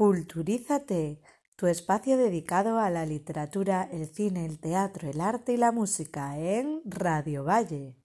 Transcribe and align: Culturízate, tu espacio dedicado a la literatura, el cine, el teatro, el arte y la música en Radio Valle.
Culturízate, 0.00 1.20
tu 1.56 1.66
espacio 1.66 2.16
dedicado 2.16 2.78
a 2.78 2.88
la 2.88 3.04
literatura, 3.04 3.86
el 3.92 4.06
cine, 4.06 4.46
el 4.46 4.58
teatro, 4.58 5.10
el 5.10 5.20
arte 5.20 5.52
y 5.52 5.56
la 5.58 5.72
música 5.72 6.38
en 6.38 6.80
Radio 6.86 7.44
Valle. 7.44 8.00